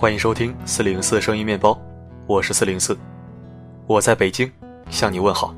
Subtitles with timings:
[0.00, 1.78] 欢迎收听四零四声音面包，
[2.26, 2.96] 我是四零四，
[3.86, 4.50] 我在北京
[4.88, 5.54] 向你问好。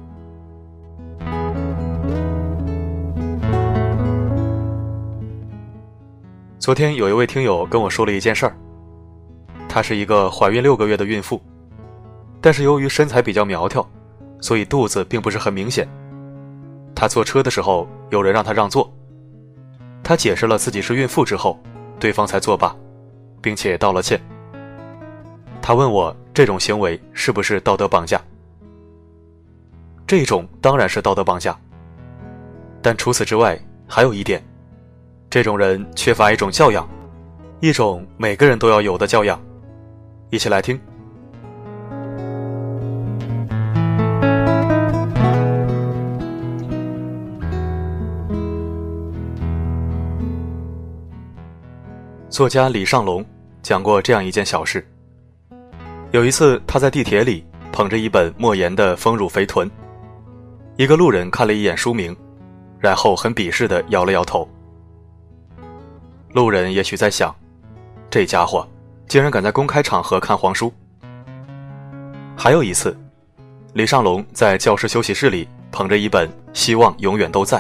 [6.58, 8.56] 昨天有一位听友跟我说了一件事儿，
[9.68, 11.40] 她是一个怀孕六个月的孕妇，
[12.40, 13.88] 但是由于身材比较苗条，
[14.40, 15.88] 所以肚子并不是很明显。
[16.96, 18.92] 她坐车的时候，有人让她让座，
[20.02, 21.56] 她解释了自己是孕妇之后，
[22.00, 22.74] 对方才作罢，
[23.40, 24.20] 并且道了歉。
[25.62, 28.20] 他问我这种行为是不是道德绑架？
[30.04, 31.56] 这种当然是道德绑架，
[32.82, 34.42] 但除此之外还有一点。
[35.30, 36.86] 这种人缺乏一种教养，
[37.60, 39.40] 一种每个人都要有的教养。
[40.30, 40.78] 一起来听。
[52.28, 53.24] 作家李尚龙
[53.62, 54.86] 讲过这样一件小事。
[56.12, 59.66] 有一次，他在地铁里捧着一本莫言的《丰乳肥臀》，
[60.76, 62.14] 一个路人看了一眼书名，
[62.78, 64.46] 然后很鄙视的摇了摇头。
[66.34, 67.34] 路人也许在想，
[68.10, 68.68] 这家伙
[69.08, 70.70] 竟然敢在公开场合看黄书。
[72.36, 72.94] 还有一次，
[73.72, 77.58] 李尚龙在教室休息室里捧着一本《希望永远都在》，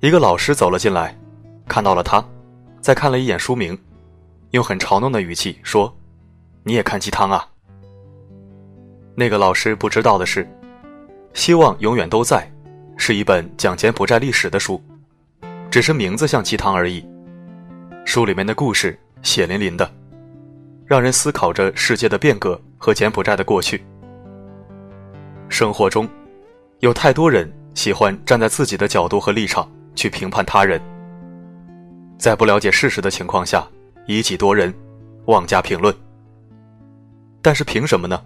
[0.00, 1.14] 一个老师走了进来，
[1.68, 2.24] 看到了他，
[2.80, 3.78] 再看了一眼书名，
[4.52, 5.94] 用很嘲弄的语气说
[6.66, 7.46] ：“你也看鸡汤啊？”
[9.14, 10.44] 那个老师不知道的是，
[11.32, 12.38] 《希望永远都在》
[13.00, 14.82] 是一本讲柬埔寨历史的书。
[15.70, 17.06] 只是名字像鸡汤而已，
[18.04, 19.88] 书里面的故事血淋淋的，
[20.86, 23.84] 让人思考着世界的变革和柬埔寨的过去。
[25.48, 26.08] 生活中，
[26.80, 30.80] 有太多人喜欢站在自己的角度和立场去评判他人，
[32.18, 33.64] 在不了解事实的情况下
[34.06, 34.74] 以己夺人，
[35.26, 35.94] 妄加评论。
[37.46, 38.20] 但是凭什么呢？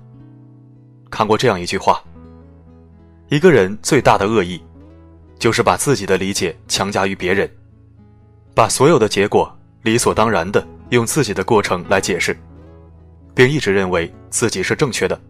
[1.10, 2.02] 看过这样一句话：
[3.28, 4.58] 一个人最大的恶意。
[5.38, 7.46] 就是把自己的理解强加于别人，
[8.54, 12.34] 把所有的结果理所当然的用自己的过程来解释，
[13.34, 15.20] 并一直认为自己是正确的。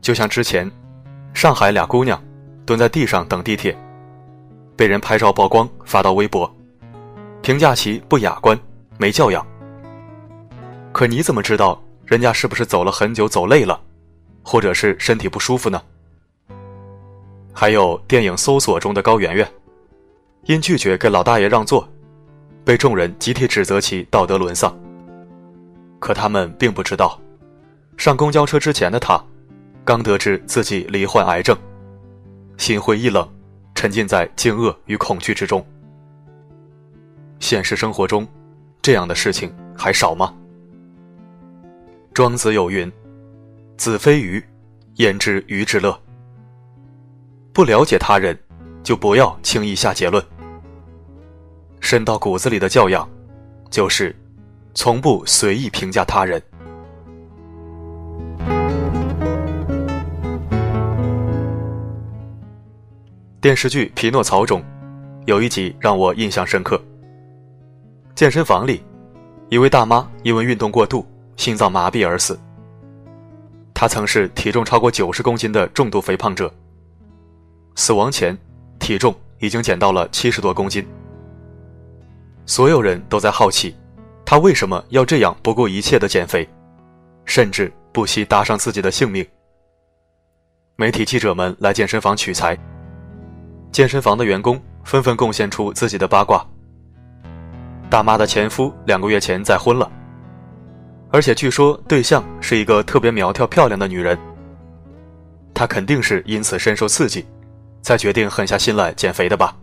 [0.00, 0.70] 就像之前，
[1.34, 2.18] 上海俩姑娘
[2.64, 3.76] 蹲在地上等地铁，
[4.74, 6.50] 被人拍照曝光发到微博，
[7.42, 8.58] 评价其不雅观、
[8.96, 9.46] 没教养。
[10.92, 13.80] 可你怎么知道人家是不是走了很久走累了，
[14.42, 15.82] 或者是身体不舒服呢？
[17.52, 19.48] 还有电影《搜索》中的高圆圆，
[20.44, 21.88] 因拒绝给老大爷让座，
[22.64, 24.76] 被众人集体指责其道德沦丧。
[25.98, 27.18] 可他们并不知道，
[27.96, 29.18] 上公交车之前的他，
[29.84, 31.56] 刚得知自己罹患癌症，
[32.58, 33.26] 心灰意冷，
[33.74, 35.64] 沉浸在惊愕与恐惧之中。
[37.38, 38.28] 现实生活中，
[38.82, 40.34] 这样的事情还少吗？
[42.14, 42.90] 庄子有云
[43.76, 44.40] ：“子非鱼，
[44.98, 46.00] 焉知鱼之乐？”
[47.52, 48.38] 不了解他人，
[48.84, 50.24] 就不要轻易下结论。
[51.80, 53.08] 深到骨子里的教养，
[53.68, 54.14] 就是
[54.74, 56.40] 从不随意评价他人。
[63.40, 64.64] 电视剧《匹诺曹》中，
[65.26, 66.80] 有一集让我印象深刻。
[68.14, 68.84] 健身房里，
[69.48, 71.04] 一位大妈因为运动过度，
[71.36, 72.38] 心脏麻痹而死。
[73.72, 76.52] 他曾是体重超过九十公斤的重度肥胖者。
[77.74, 78.36] 死亡前，
[78.78, 80.86] 体重已经减到了七十多公斤。
[82.46, 83.74] 所有人都在好奇，
[84.24, 86.48] 他为什么要这样不顾一切的减肥，
[87.24, 89.26] 甚至不惜搭上自己的性命。
[90.76, 92.56] 媒体记者们来健身房取材，
[93.72, 96.46] 健身房的员工纷纷贡献出自己的八卦。
[97.90, 99.90] 大妈的前夫两个月前再婚了，
[101.14, 104.18] 而且据说对象是一个特别苗条漂亮的女人。
[105.54, 107.24] 她肯定是因此深受刺激。
[107.84, 109.54] 才决定狠下心来减肥的吧。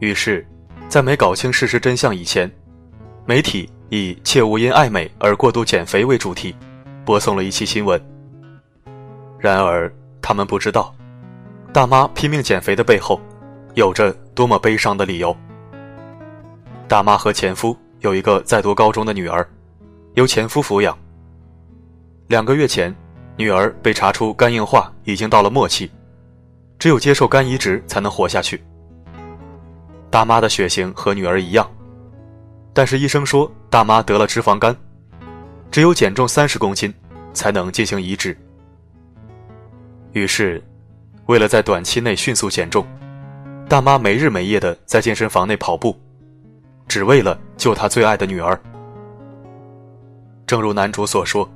[0.00, 0.44] 于是，
[0.88, 2.50] 在没搞清事实真相以前，
[3.24, 6.52] 媒体以“切勿因爱美而过度减肥”为主题，
[7.04, 8.04] 播送了一期新闻。
[9.38, 9.88] 然而，
[10.20, 10.92] 他们不知道，
[11.72, 13.20] 大妈拼命减肥的背后，
[13.74, 15.34] 有着多么悲伤的理由。
[16.88, 19.46] 大妈和前夫有一个在读高中的女儿，
[20.14, 20.96] 由前夫抚养。
[22.28, 22.94] 两个月前，
[23.36, 25.90] 女儿被查出肝硬化已经到了末期。
[26.78, 28.62] 只有接受肝移植才能活下去。
[30.10, 31.68] 大妈的血型和女儿一样，
[32.74, 34.76] 但是医生说大妈得了脂肪肝，
[35.70, 36.92] 只有减重三十公斤
[37.32, 38.36] 才能进行移植。
[40.12, 40.62] 于是，
[41.26, 42.86] 为了在短期内迅速减重，
[43.68, 45.98] 大妈没日没夜的在健身房内跑步，
[46.88, 48.58] 只为了救他最爱的女儿，
[50.46, 51.48] 正如男主所说，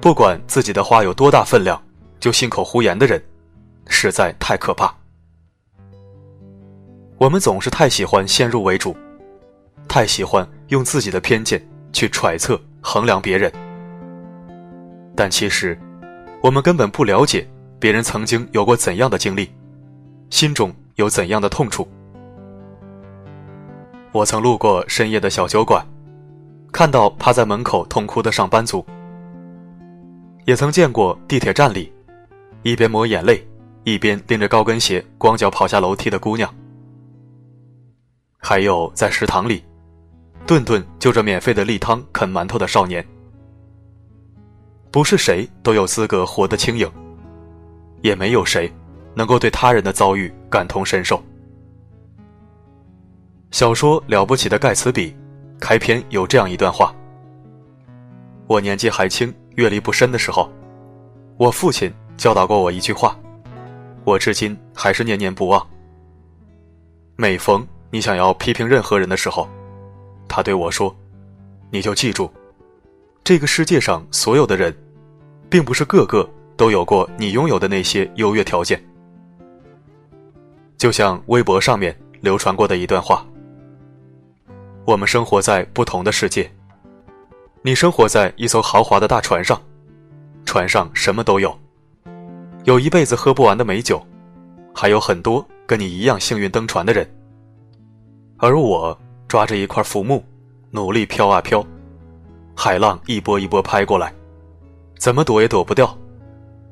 [0.00, 1.80] 不管自己的话有多大分量，
[2.20, 3.22] 就信口胡言的人，
[3.86, 4.94] 实在太可怕。
[7.16, 8.96] 我们总是太喜欢先入为主，
[9.88, 11.60] 太喜欢用自己的偏见
[11.92, 13.50] 去揣测、衡量别人，
[15.16, 15.76] 但其实，
[16.42, 17.48] 我们根本不了解
[17.80, 19.50] 别人曾经有过怎样的经历，
[20.30, 21.88] 心中有怎样的痛楚。
[24.10, 25.84] 我曾路过深夜的小酒馆，
[26.72, 28.82] 看到趴在门口痛哭的上班族；
[30.46, 31.92] 也曾见过地铁站里，
[32.62, 33.46] 一边抹眼泪，
[33.84, 36.52] 一边拎着高跟鞋光脚跑下楼梯的姑娘。
[38.38, 39.62] 还有在食堂里，
[40.46, 43.06] 顿顿就着免费的例汤啃馒头的少年。
[44.90, 46.90] 不是谁都有资格活得轻盈，
[48.00, 48.72] 也没有谁
[49.14, 51.22] 能够对他人的遭遇感同身受。
[53.50, 55.10] 小说《了不起的盖茨比》
[55.58, 56.94] 开篇有这样一段话：
[58.46, 60.50] 我年纪还轻、阅历不深的时候，
[61.38, 63.18] 我父亲教导过我一句话，
[64.04, 65.66] 我至今还是念念不忘。
[67.16, 69.48] 每逢你想要批评任何人的时候，
[70.28, 70.94] 他对我说
[71.72, 72.30] ：“你就记住，
[73.24, 74.76] 这个世界上所有的人，
[75.48, 78.78] 并不是个个都有过你拥有的那些优越条件。”
[80.76, 83.26] 就像微博上面流传过的一段话
[84.88, 86.50] ：“我们生活在不同的世界，
[87.60, 89.60] 你生活在一艘豪华的大船上，
[90.46, 91.54] 船上什么都有，
[92.64, 94.02] 有一辈子喝不完的美酒，
[94.74, 97.06] 还有很多跟你一样幸运登船的人。”
[98.40, 98.98] 而我
[99.28, 100.24] 抓着一块浮木，
[100.70, 101.62] 努力飘啊飘，
[102.56, 104.10] 海浪一波一波拍过来，
[104.96, 105.94] 怎么躲也躲不掉，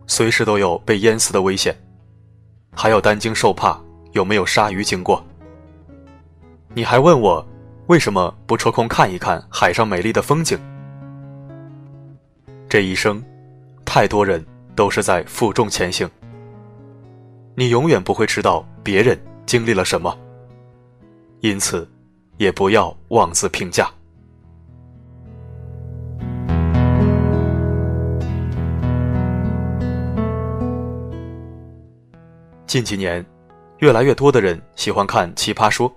[0.06, 1.78] 随时都有被淹死的危险，
[2.74, 3.78] 还要担惊受怕
[4.12, 5.22] 有没有鲨鱼经过。
[6.72, 7.46] 你还问我
[7.88, 10.58] 为什么不抽空看一看海上美丽的风景？
[12.68, 13.22] 这一生，
[13.84, 14.44] 太多人
[14.74, 16.10] 都是在负重前行，
[17.54, 19.16] 你永远不会知道别人
[19.46, 20.18] 经历了什么。
[21.42, 21.88] 因此，
[22.38, 23.88] 也不要妄自评价。
[32.66, 33.24] 近几年，
[33.78, 35.88] 越来越多的人喜欢看《奇葩说》。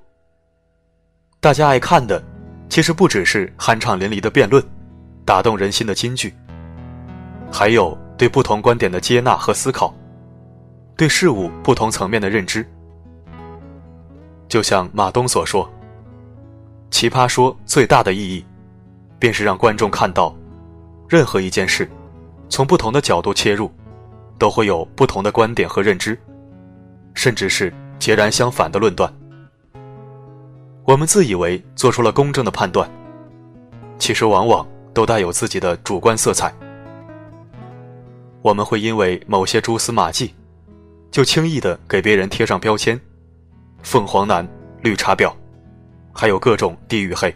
[1.41, 2.21] 大家爱看的，
[2.67, 4.61] 其实不只是酣畅淋漓的辩论、
[5.23, 6.33] 打动人心的金句，
[7.49, 9.95] 还有对不同观点的接纳和思考，
[10.97, 12.67] 对事物不同层面的认知。
[14.49, 15.65] 就像马东所说，
[16.91, 18.45] 《奇葩说》最大的意义，
[19.17, 20.35] 便是让观众看到，
[21.07, 21.89] 任何一件事，
[22.49, 23.71] 从不同的角度切入，
[24.37, 26.19] 都会有不同的观点和认知，
[27.13, 29.09] 甚至是截然相反的论断。
[30.89, 32.89] 我们自以为做出了公正的判断，
[33.99, 36.51] 其实往往都带有自己的主观色彩。
[38.41, 40.33] 我们会因为某些蛛丝马迹，
[41.11, 42.99] 就轻易的给别人贴上标签。
[43.83, 44.47] 凤凰男、
[44.81, 45.31] 绿茶婊，
[46.11, 47.31] 还有各种地域黑。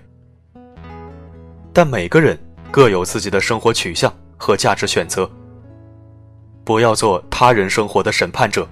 [1.71, 2.35] 但每个人
[2.71, 5.29] 各有自己的生活取向和价值选择，
[6.63, 8.67] 不要做他人生活的审判者。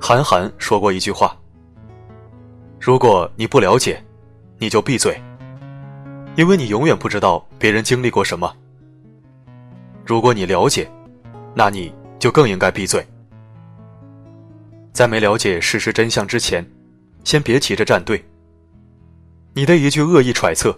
[0.00, 1.36] 韩寒说过一句话
[2.84, 4.02] ：“如果你不了解，
[4.58, 5.16] 你就闭嘴，
[6.34, 8.52] 因为你永远不知道别人经历过什么。
[10.04, 10.90] 如果你了解，
[11.54, 13.06] 那你就更应该闭嘴。”
[14.92, 16.68] 在没了解事实真相之前，
[17.22, 18.20] 先别急着站队。
[19.54, 20.76] 你的一句恶意揣测，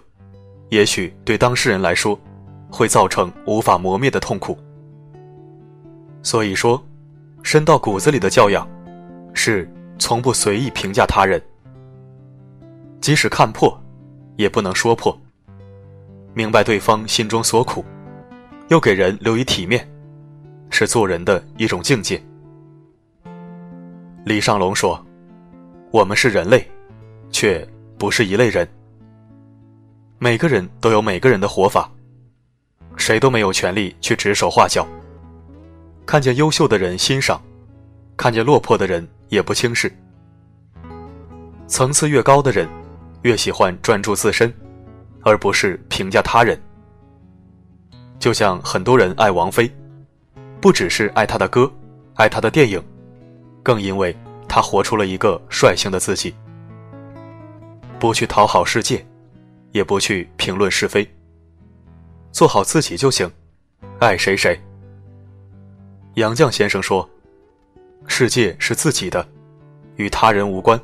[0.69, 2.19] 也许对当事人来说，
[2.69, 4.55] 会造成无法磨灭的痛苦。
[6.21, 6.79] 所以说，
[7.41, 8.67] 深到骨子里的教养，
[9.33, 11.41] 是从不随意评价他人。
[13.05, 13.79] 即使看破，
[14.35, 15.15] 也不能说破。
[16.33, 17.85] 明白对方心中所苦，
[18.69, 19.87] 又给人留以体面，
[20.71, 22.19] 是做人的一种境界。
[24.23, 24.99] 李尚龙说
[25.93, 26.67] ：“我们是人类，
[27.29, 27.63] 却
[27.95, 28.67] 不是一类人。
[30.17, 31.87] 每个人都有每个人的活法，
[32.97, 34.83] 谁都没有权利去指手画脚。
[36.07, 37.39] 看见优秀的人欣赏，
[38.17, 39.95] 看见落魄的人也不轻视。
[41.67, 42.67] 层次越高的人，
[43.25, 44.53] 越喜欢专注自身，
[45.23, 46.55] 而不是评价他人。
[48.19, 49.67] 就像很多人爱王菲，
[50.61, 51.69] 不只是爱她的歌，
[52.13, 52.79] 爱她的电影。”
[53.63, 54.15] 更因为
[54.47, 56.35] 他活出了一个率性的自己，
[57.97, 59.03] 不去讨好世界，
[59.71, 61.03] 也不去评论是非，
[62.31, 63.27] 做好自己就行，
[63.97, 64.55] 爱谁谁。
[66.13, 67.09] 杨绛先生说
[68.05, 69.27] ：“世界是自己的，
[69.95, 70.79] 与他人无关。”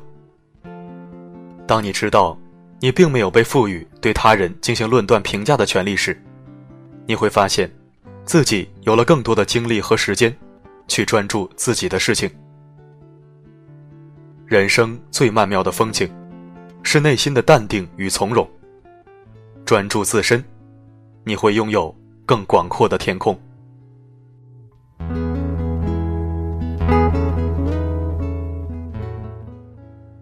[1.66, 2.36] 当你知道
[2.80, 6.20] 你并没有被赋予对他人进行论断评价的权利时，
[7.06, 7.70] 你会发现，
[8.24, 10.34] 自己有了更多的精力和时间，
[10.88, 12.30] 去专注自己的事情。
[14.46, 16.10] 人生最曼妙的风景，
[16.82, 18.48] 是内心的淡定与从容。
[19.64, 20.44] 专注自身，
[21.24, 21.94] 你会拥有
[22.26, 23.38] 更广阔的天空。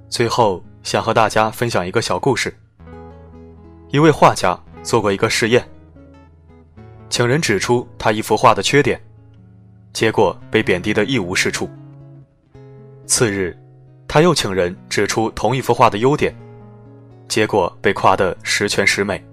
[0.09, 2.53] 最后，想和大家分享一个小故事。
[3.91, 5.65] 一位画家做过一个试验，
[7.09, 9.01] 请人指出他一幅画的缺点，
[9.93, 11.71] 结果被贬低的一无是处。
[13.07, 13.57] 次日，
[14.09, 16.37] 他又请人指出同一幅画的优点，
[17.29, 19.25] 结果被夸得十全十美。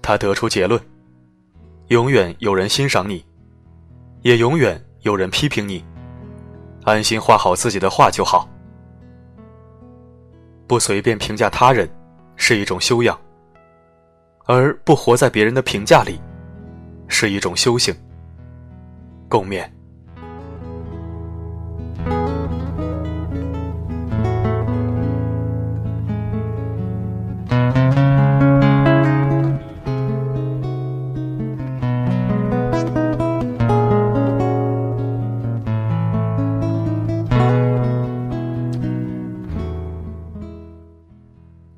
[0.00, 0.80] 他得出结论：
[1.88, 3.24] 永远有人欣赏你，
[4.22, 5.84] 也永远有人批评你。
[6.84, 8.48] 安心画好自己的画就好。
[10.66, 11.88] 不随便评价他人，
[12.36, 13.16] 是一种修养；
[14.46, 16.20] 而不活在别人的评价里，
[17.08, 17.94] 是一种修行。
[19.28, 19.68] 共勉。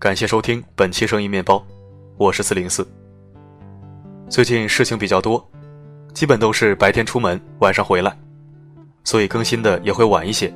[0.08, 1.62] 感谢收听本期声音面包，
[2.16, 2.88] 我是四零四。
[4.26, 5.46] 最近事情比较多，
[6.14, 8.16] 基本都是白天出门，晚上回来，
[9.04, 10.50] 所以更新的也会晚一些。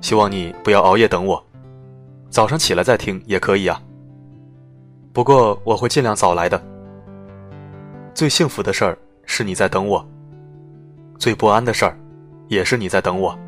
[0.00, 1.40] 希望你不要熬夜等我，
[2.30, 3.80] 早上起来再听也可以啊。
[5.12, 6.60] 不过我会尽量早来的。
[8.12, 10.04] 最幸福的事儿是你在等我，
[11.16, 11.96] 最不安的事儿
[12.48, 13.38] 也是你在等我。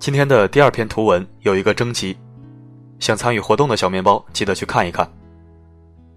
[0.00, 2.16] 今天的第二篇图文有一个征集，
[2.98, 5.06] 想参与活动的小面包记得去看一看。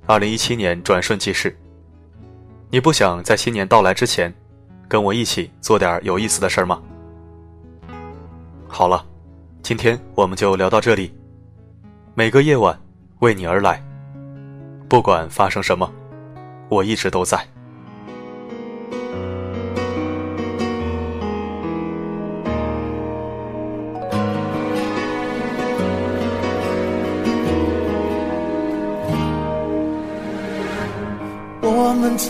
[0.06, 1.54] 二零一七年转瞬即逝，
[2.70, 4.34] 你不想在新年到来之前，
[4.88, 6.82] 跟我一起做点有意思的事儿吗？
[8.70, 9.06] 好了，
[9.62, 11.14] 今天我们就聊到这里。
[12.16, 12.80] 每个夜晚
[13.20, 13.84] 为你而来，
[14.88, 15.92] 不管发生什么，
[16.70, 17.46] 我一直都在。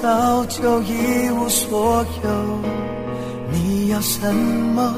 [0.03, 2.29] 早就一无所有，
[3.53, 4.93] 你要什么？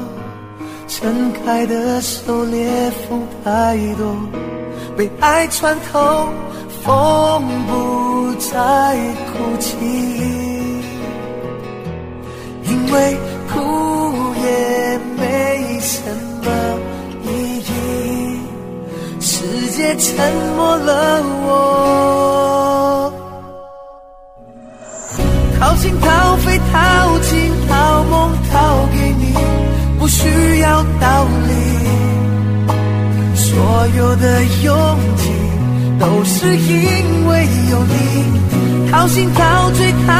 [0.88, 4.16] 撑开的手，裂缝太多，
[4.96, 6.26] 被爱穿透，
[6.82, 8.96] 风不再
[9.30, 9.76] 哭泣，
[12.64, 13.16] 因为
[13.48, 13.60] 哭
[14.42, 16.02] 也没什
[16.42, 16.50] 么
[17.22, 18.40] 意义，
[19.20, 22.85] 世界沉默了我。
[25.76, 29.34] 掏心掏肺掏情掏梦掏给你，
[29.98, 31.52] 不需要道理。
[33.34, 35.30] 所有的勇气
[36.00, 38.90] 都是因为有你。
[38.90, 40.12] 掏心掏嘴掏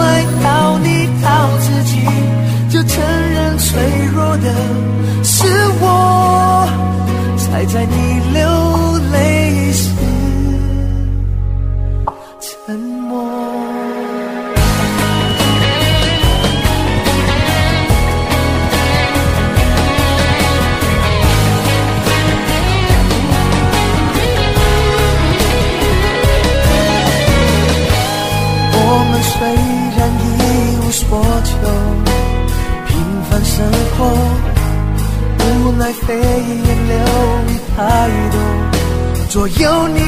[0.00, 2.00] 爱掏你掏自己，
[2.68, 3.80] 就承认脆
[4.12, 4.52] 弱的
[5.22, 5.46] 是
[5.80, 6.68] 我，
[7.38, 9.93] 才在你流泪时
[39.34, 40.03] 左右你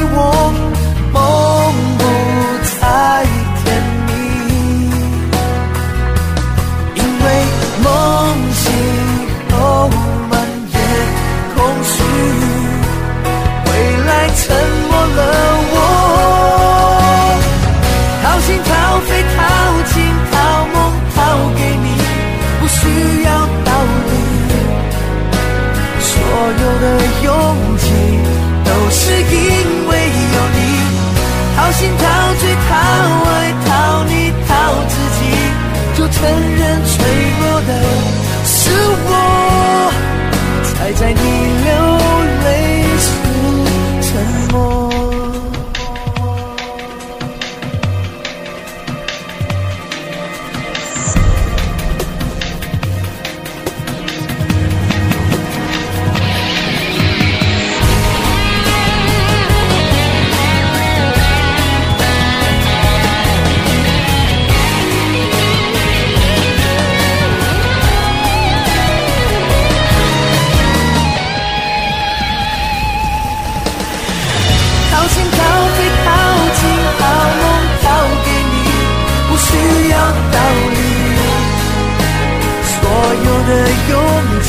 [83.47, 83.51] 的
[83.89, 83.95] 勇
[84.43, 84.47] 气，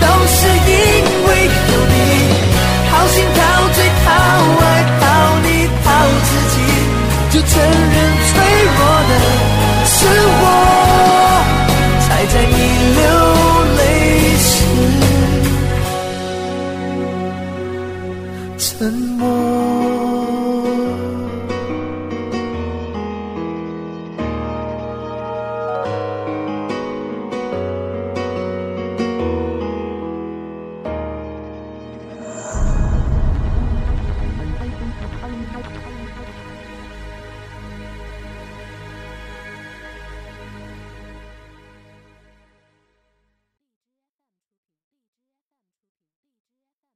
[0.00, 0.74] 都是因
[1.26, 1.94] 为有你。
[2.88, 3.38] 掏心掏
[3.74, 4.06] 肺掏
[4.60, 4.62] 爱
[5.00, 5.02] 掏
[5.44, 5.46] 你
[5.84, 5.86] 掏
[6.24, 6.56] 自己，
[7.30, 7.96] 就承认
[8.26, 8.32] 脆
[8.74, 9.12] 弱的
[9.84, 9.96] 是
[10.40, 10.44] 我，
[12.00, 12.54] 才在你
[12.96, 12.98] 流
[13.76, 13.80] 泪
[14.40, 14.44] 时
[18.58, 18.66] 沉
[19.18, 19.22] 默。